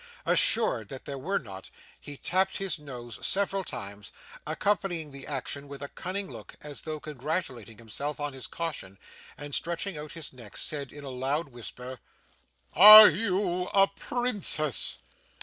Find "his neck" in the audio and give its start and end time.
10.13-10.57